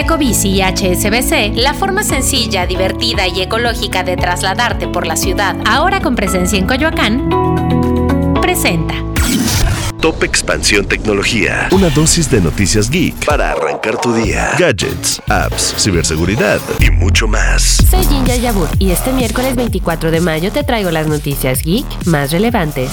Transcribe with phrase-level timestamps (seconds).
[0.00, 6.00] Ecobici y HSBC, la forma sencilla, divertida y ecológica de trasladarte por la ciudad, ahora
[6.00, 7.28] con presencia en Coyoacán,
[8.40, 8.94] presenta.
[10.00, 11.68] Top Expansión Tecnología.
[11.70, 14.52] Una dosis de noticias geek para arrancar tu día.
[14.58, 17.76] Gadgets, apps, ciberseguridad y mucho más.
[17.90, 22.32] Soy Jinja Yabur y este miércoles 24 de mayo te traigo las noticias geek más
[22.32, 22.90] relevantes.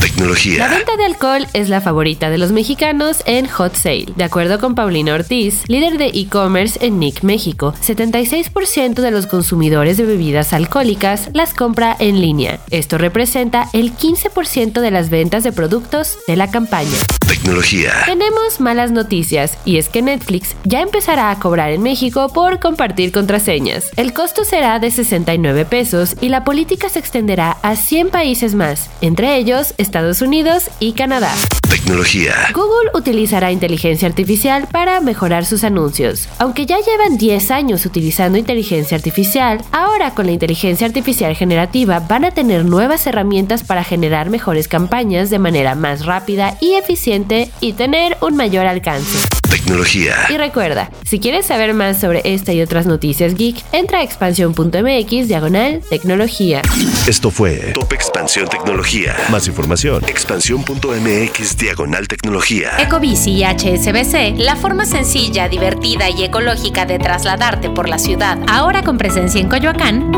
[0.00, 0.66] Tecnología.
[0.66, 4.06] La venta de alcohol es la favorita de los mexicanos en Hot Sale.
[4.16, 9.98] De acuerdo con Paulina Ortiz, líder de e-commerce en Nick México, 76% de los consumidores
[9.98, 12.60] de bebidas alcohólicas las compra en línea.
[12.70, 16.96] Esto representa el 15% de las ventas de productos de la campaña.
[17.28, 17.92] Tecnología.
[18.06, 23.12] Tenemos malas noticias y es que Netflix ya empezará a cobrar en México por compartir
[23.12, 23.90] contraseñas.
[23.96, 28.90] El costo será de 69 pesos y la política se extenderá a 100 países más,
[29.00, 31.34] entre ellos Estados Unidos y Canadá.
[31.68, 32.32] Tecnología.
[32.54, 36.28] Google utilizará inteligencia artificial para mejorar sus anuncios.
[36.38, 42.24] Aunque ya llevan 10 años utilizando inteligencia artificial, ahora con la inteligencia artificial generativa van
[42.24, 47.72] a tener nuevas herramientas para generar mejores campañas de manera más rápida y eficiente y
[47.72, 49.39] tener un mayor alcance.
[49.70, 50.16] Tecnología.
[50.28, 55.28] Y recuerda, si quieres saber más sobre esta y otras noticias geek, entra a expansión.mx
[55.28, 56.60] diagonal tecnología.
[57.06, 59.14] Esto fue Top Expansión Tecnología.
[59.30, 62.72] Más información, expansión.mx diagonal tecnología.
[62.80, 68.82] Ecobici y HSBC, la forma sencilla, divertida y ecológica de trasladarte por la ciudad, ahora
[68.82, 70.10] con presencia en Coyoacán,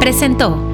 [0.00, 0.73] presentó.